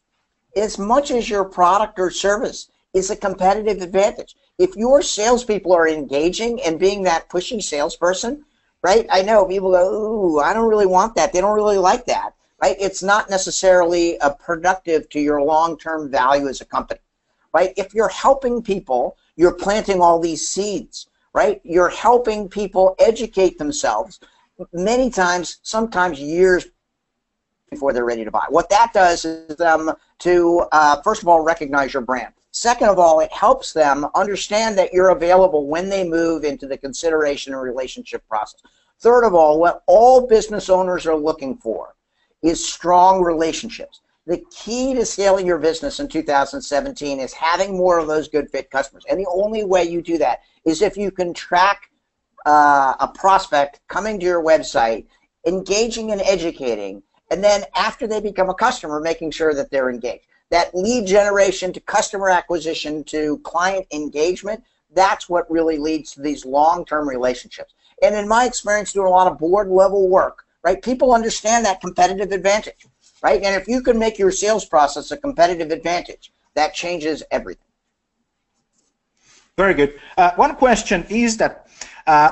[0.55, 4.35] as much as your product or service, is a competitive advantage.
[4.57, 8.43] If your salespeople are engaging and being that pushy salesperson,
[8.83, 9.05] right?
[9.09, 11.33] I know people go, ooh, I don't really want that.
[11.33, 12.75] They don't really like that, right?
[12.79, 16.99] It's not necessarily a productive to your long-term value as a company,
[17.53, 17.73] right?
[17.77, 21.61] If you're helping people, you're planting all these seeds right?
[21.63, 24.19] You're helping people educate themselves
[24.73, 26.67] many times, sometimes years
[27.69, 28.45] before they're ready to buy.
[28.49, 32.33] What that does is them to, uh, first of all, recognize your brand.
[32.51, 36.77] Second of all, it helps them understand that you're available when they move into the
[36.77, 38.61] consideration and relationship process.
[38.99, 41.95] Third of all, what all business owners are looking for
[42.41, 44.01] is strong relationships.
[44.27, 48.69] The key to scaling your business in 2017 is having more of those good fit
[48.69, 49.05] customers.
[49.09, 51.89] And the only way you do that is if you can track
[52.45, 55.05] uh, a prospect coming to your website,
[55.47, 60.25] engaging and educating, and then after they become a customer, making sure that they're engaged.
[60.51, 66.45] That lead generation to customer acquisition to client engagement, that's what really leads to these
[66.45, 67.73] long-term relationships.
[68.03, 71.81] And in my experience, doing a lot of board level work, right, people understand that
[71.81, 72.85] competitive advantage,
[73.23, 73.41] right?
[73.41, 77.63] And if you can make your sales process a competitive advantage, that changes everything.
[79.57, 79.99] Very good.
[80.17, 81.67] Uh, one question is that
[82.07, 82.31] uh,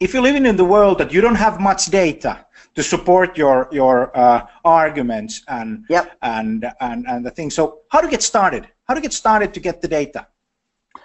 [0.00, 2.45] if you're living in the world that you don't have much data
[2.76, 6.16] to support your your uh, arguments and yep.
[6.22, 8.68] and and and the thing, so how to get started?
[8.84, 10.28] How to get started to get the data?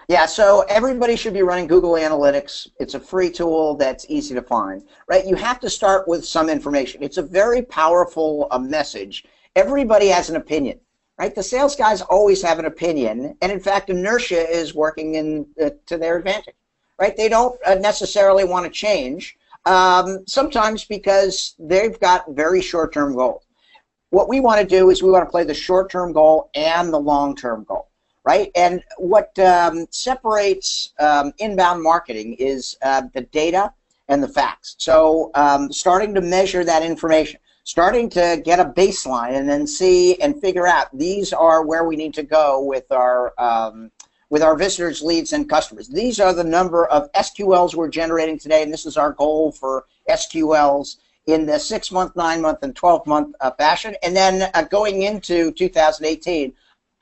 [0.07, 2.67] Yeah, so everybody should be running Google Analytics.
[2.79, 5.25] It's a free tool that's easy to find, right?
[5.25, 7.01] You have to start with some information.
[7.01, 9.25] It's a very powerful uh, message.
[9.55, 10.79] Everybody has an opinion
[11.21, 11.35] right?
[11.35, 15.69] The sales guys always have an opinion, and in fact, inertia is working in uh,
[15.85, 16.55] to their advantage,
[16.99, 17.15] right?
[17.15, 23.43] They don't uh, necessarily want to change, um, sometimes because they've got very short-term goals.
[24.09, 26.99] What we want to do is we want to play the short-term goal and the
[26.99, 27.89] long-term goal,
[28.25, 28.51] right?
[28.55, 33.73] And what um, separates um, inbound marketing is uh, the data
[34.09, 34.75] and the facts.
[34.79, 40.19] So um, starting to measure that information starting to get a baseline and then see
[40.21, 43.91] and figure out these are where we need to go with our um,
[44.31, 45.89] with our visitors, leads, and customers.
[45.89, 49.85] These are the number of SQLs we're generating today, and this is our goal for
[50.09, 50.95] SQLs
[51.27, 53.93] in the six month, nine month, and 12 month uh, fashion.
[54.01, 56.53] And then uh, going into 2018,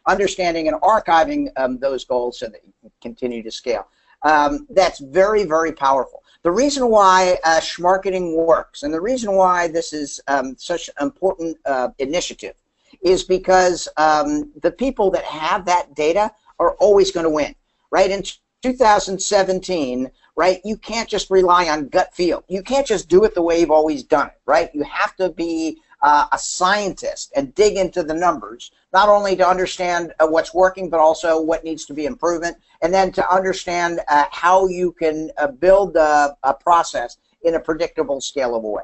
[0.08, 3.88] understanding and archiving um, those goals so that you can continue to scale.
[4.24, 6.24] Um, that's very, very powerful.
[6.42, 11.06] The reason why uh, marketing works and the reason why this is um, such an
[11.06, 12.56] important uh, initiative
[13.04, 17.56] is because um, the people that have that data are always going to win,
[17.92, 18.12] right?
[18.12, 18.24] In
[18.62, 22.44] 2017, right, you can't just rely on gut feel.
[22.48, 24.70] You can't just do it the way you've always done it, right?
[24.74, 29.48] You have to be uh, a scientist and dig into the numbers, not only to
[29.48, 34.00] understand uh, what's working, but also what needs to be improvement, and then to understand
[34.08, 38.84] uh, how you can uh, build a, a, process in a predictable, scalable way.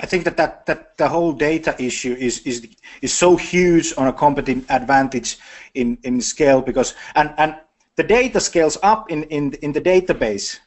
[0.00, 2.68] I think that, that, that the whole data issue is, is,
[3.02, 5.38] is so huge on a competitive advantage
[5.74, 7.56] in, in scale because, and, and
[7.96, 10.58] the data scales up in, in, in the database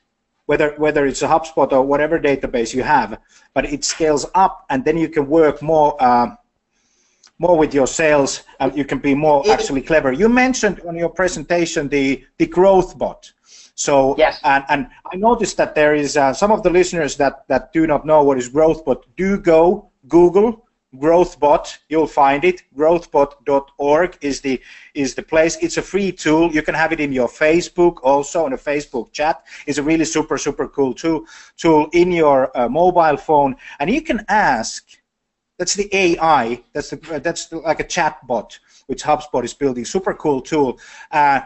[0.46, 3.20] whether whether it's a HubSpot or whatever database you have,
[3.54, 6.36] but it scales up, and then you can work more uh,
[7.40, 10.12] more with your sales, and you can be more actually clever.
[10.12, 13.32] You mentioned on your presentation the the growth bot.
[13.76, 14.40] So yes.
[14.44, 17.88] and, and I noticed that there is uh, some of the listeners that, that do
[17.88, 19.04] not know what is growthbot.
[19.18, 20.64] Do go Google
[20.96, 22.64] growthbot you'll find it.
[22.78, 24.62] Growthbot.org is the
[24.94, 25.58] is the place.
[25.62, 26.54] It's a free tool.
[26.54, 29.44] You can have it in your facebook also in a facebook chat.
[29.66, 31.26] It's a really super super cool tool
[31.58, 33.56] tool in your uh, mobile phone.
[33.80, 34.86] And you can ask
[35.58, 39.86] that's the ai that's the that's the, like a chat bot which hubspot is building.
[39.86, 40.80] Super cool tool.
[41.12, 41.42] Uh,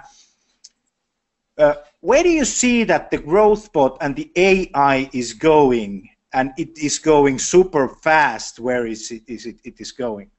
[1.58, 6.78] uh, where do you see that the growthbot and the ai is going and it
[6.78, 8.60] is going super fast.
[8.60, 9.24] Where is it?
[9.28, 9.60] Is it?
[9.64, 10.30] It is going.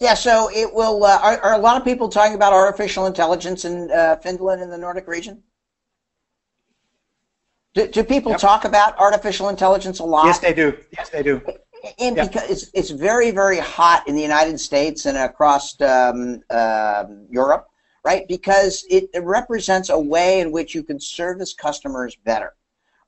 [0.00, 1.04] Yeah, so it will.
[1.04, 4.70] Uh, are, are, a lot of people talking about artificial intelligence in uh, Finland in
[4.70, 5.42] the Nordic region?
[7.74, 8.40] Do, do people yep.
[8.40, 10.26] talk about artificial intelligence a lot?
[10.26, 10.78] Yes, they do.
[10.96, 11.42] Yes, they do.
[11.98, 12.32] And yep.
[12.32, 17.66] because it's, it's very, very hot in the United States and across um, uh, Europe,
[18.04, 18.26] right?
[18.28, 22.54] Because it, represents a way in which you can service customers better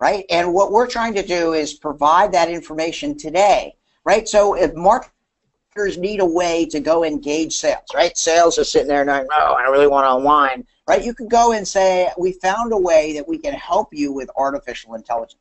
[0.00, 0.24] right?
[0.30, 3.74] And what we're trying to do is provide that information today,
[4.04, 4.28] right?
[4.28, 8.16] So if marketers need a way to go engage sales, right?
[8.16, 11.04] Sales are sitting there and going, no, I really want online, right?
[11.04, 14.30] You can go and say, we found a way that we can help you with
[14.36, 15.40] artificial intelligence.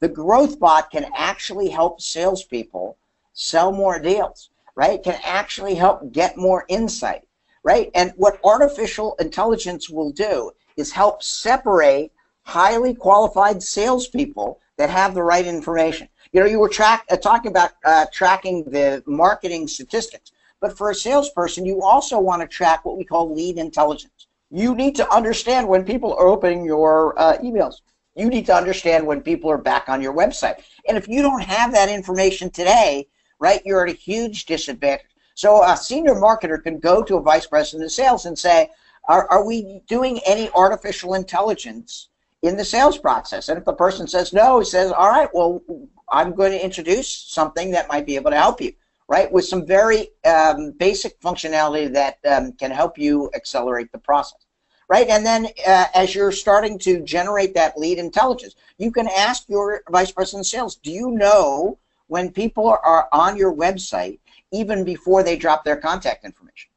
[0.00, 2.96] The growth bot can actually help salespeople
[3.34, 5.02] sell more deals, right?
[5.02, 7.22] Can actually help get more insight,
[7.64, 7.90] right?
[7.94, 15.22] And what artificial intelligence will do is help separate highly qualified salespeople that have the
[15.22, 16.08] right information.
[16.32, 20.90] You know, you were track, uh, talking about uh, tracking the marketing statistics, but for
[20.90, 24.26] a salesperson, you also want to track what we call lead intelligence.
[24.50, 27.80] You need to understand when people are opening your uh, emails.
[28.16, 30.62] You need to understand when people are back on your website.
[30.86, 33.06] And if you don't have that information today,
[33.38, 35.06] right, you're at a huge disadvantage.
[35.34, 38.70] So a senior marketer can go to a vice president of sales and say,
[39.08, 42.08] are, are we doing any artificial intelligence
[42.42, 43.48] in the sales process.
[43.48, 45.62] And if the person says no, he says, all right, well,
[46.10, 48.72] I'm going to introduce something that might be able to help you,
[49.08, 49.30] right?
[49.30, 54.44] With some very um, basic functionality that um, can help you accelerate the process.
[54.88, 55.08] right?
[55.08, 59.82] And then uh, as you're starting to generate that lead intelligence, you can ask your
[59.88, 61.78] vice president of sales, do you know
[62.08, 64.18] when people are on your website
[64.52, 66.70] even before they drop their contact information?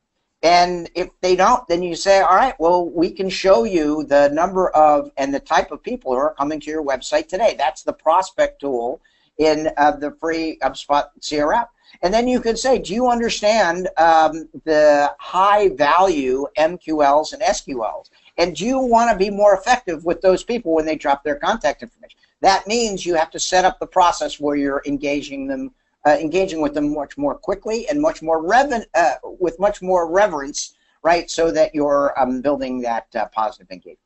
[0.44, 4.30] And if they don't, then you say, all right, well, we can show you the
[4.30, 7.56] number of and the type of people who are coming to your website today.
[7.58, 9.02] That's the prospect tool
[9.38, 11.68] in uh, the free HubSpot CRM.
[12.02, 18.10] And then you can say, do you understand um, the high value MQLs and SQLs?
[18.38, 21.38] And do you want to be more effective with those people when they drop their
[21.38, 22.20] contact information?
[22.42, 25.72] That means you have to set up the process where you're engaging them,
[26.06, 30.12] uh, engaging with them much more quickly and much more reven- uh, with much more
[30.12, 31.30] reverence, right?
[31.30, 34.00] So that you're um, building that uh, positive engagement.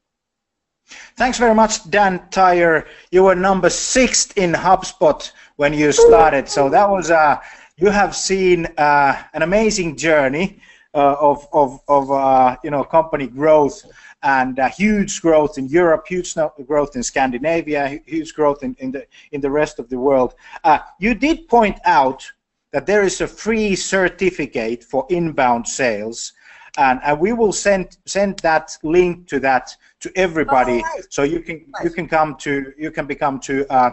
[1.17, 2.87] Thanks very much, Dan Tyre.
[3.11, 7.37] You were number six in HubSpot when you started, so that was uh,
[7.77, 10.59] you have seen uh, an amazing journey
[10.95, 13.85] uh, of of, of uh, you know company growth
[14.23, 16.35] and uh, huge growth in Europe, huge
[16.67, 20.35] growth in Scandinavia, huge growth in, in the in the rest of the world.
[20.63, 22.29] Uh, you did point out
[22.71, 26.33] that there is a free certificate for inbound sales
[26.77, 31.41] and, and we will send send that link to that to everybody, oh, so you
[31.41, 31.83] can nice.
[31.83, 33.91] you can come to you can become to uh,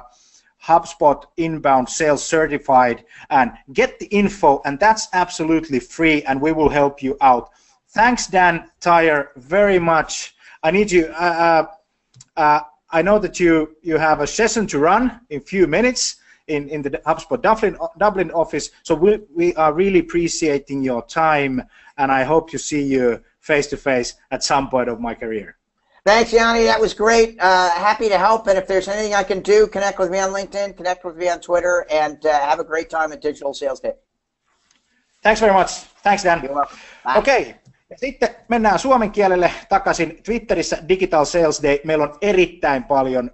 [0.62, 6.68] HubSpot inbound sales certified and get the info, and that's absolutely free, and we will
[6.68, 7.50] help you out.
[7.96, 10.34] Thanks, Dan Tyre, very much.
[10.62, 11.06] I need you.
[11.18, 11.66] Uh,
[12.36, 15.66] uh, uh I know that you you have a session to run in a few
[15.66, 16.16] minutes
[16.46, 18.70] in, in the HubSpot Dublin, Dublin office.
[18.82, 21.62] So we, we are really appreciating your time,
[21.96, 25.56] and I hope to see you face to face at some point of my career.
[26.04, 26.64] Thanks, Jani.
[26.64, 27.40] That was great.
[27.40, 28.46] Uh, happy to help.
[28.46, 31.30] And if there's anything I can do, connect with me on LinkedIn, connect with me
[31.30, 33.94] on Twitter, and uh, have a great time at Digital Sales Day.
[35.22, 35.70] Thanks very much.
[36.04, 36.46] Thanks, Dan.
[37.16, 37.56] Okay.
[37.90, 40.22] Ja sitten mennään suomen kielelle takaisin.
[40.22, 41.78] Twitterissä Digital Sales Day.
[41.84, 43.30] Meillä on erittäin paljon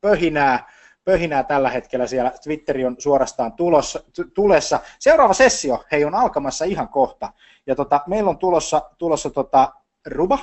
[0.00, 0.66] pöhinää
[1.04, 2.32] pöhinää tällä hetkellä siellä.
[2.44, 4.00] Twitteri on suorastaan tulossa,
[4.34, 4.80] tulessa.
[4.98, 7.32] Seuraava sessio, hei, on alkamassa ihan kohta.
[7.66, 9.72] Ja tota, meillä on tulossa, tulossa tota,
[10.06, 10.38] Ruba,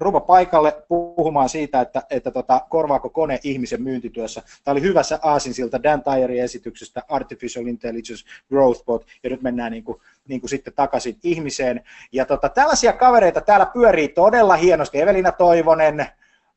[0.00, 4.42] Ruba paikalle puhumaan siitä, että, että tota, korvaako kone ihmisen myyntityössä.
[4.64, 9.84] Tämä oli hyvässä aasinsilta Dan Tyrein esityksestä Artificial Intelligence Growth Bot, ja nyt mennään niin
[9.84, 11.84] kuin, niin kuin sitten takaisin ihmiseen.
[12.12, 15.00] Ja tota, tällaisia kavereita täällä pyörii todella hienosti.
[15.00, 16.06] Evelina Toivonen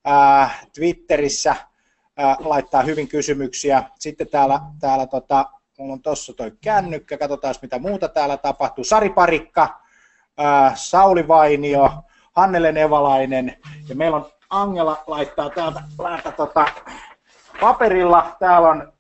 [0.06, 1.56] ää, Twitterissä,
[2.40, 3.84] laittaa hyvin kysymyksiä.
[4.00, 5.46] Sitten täällä, täällä tota,
[5.80, 8.84] mulla on tuossa toi kännykkä, katsotaan mitä muuta täällä tapahtuu.
[8.84, 9.82] Sari Parikka,
[10.38, 11.90] ää, Sauli Vainio,
[12.36, 13.58] Hannele Nevalainen
[13.90, 16.66] ja meillä on Angela laittaa täältä, täältä tota,
[17.62, 18.36] paperilla.
[18.40, 18.94] Täällä on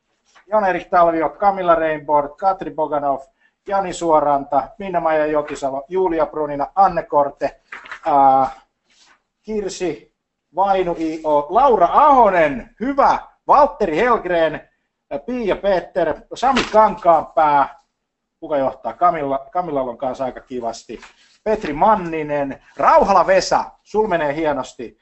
[0.48, 3.20] Jon-Erik Talvio, Camilla Rainboard, Katri Boganov,
[3.68, 7.62] Jani Suoranta, Minna-Maija Jokisalo, Julia Brunina, Anne Korte,
[8.06, 8.52] ää,
[9.42, 10.14] Kirsi
[10.56, 14.70] Vainu I.O., Laura Ahonen, hyvä, Valtteri Helgren,
[15.26, 17.80] Pia Peter, Sami Kankaanpää,
[18.40, 21.00] kuka johtaa, Kamilla, Kamilla on kanssa aika kivasti,
[21.44, 24.98] Petri Manninen, Rauhala Vesa, sul menee hienosti,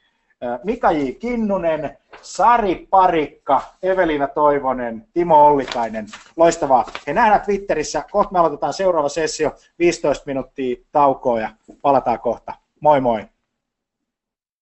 [0.63, 1.13] Mika J.
[1.19, 6.05] Kinnunen, Sari Parikka, Evelina Toivonen, Timo Ollikainen.
[6.37, 6.85] Loistavaa.
[7.07, 8.03] He nähdään Twitterissä.
[8.11, 9.55] Kohta me aloitetaan seuraava sessio.
[9.79, 11.49] 15 minuuttia taukoa ja
[11.81, 12.53] palataan kohta.
[12.79, 13.25] Moi moi.